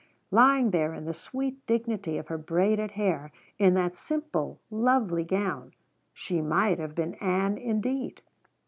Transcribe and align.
Lying 0.31 0.71
there 0.71 0.95
in 0.95 1.05
the 1.05 1.13
sweet 1.13 1.63
dignity 1.67 2.17
of 2.17 2.29
her 2.29 2.37
braided 2.39 2.89
hair, 2.93 3.31
in 3.59 3.75
that 3.75 3.95
simple 3.95 4.59
lovely 4.71 5.23
gown, 5.23 5.73
she 6.11 6.41
might 6.41 6.79
have 6.79 6.95
been 6.95 7.13
Ann 7.21 7.55
indeed. 7.59 8.23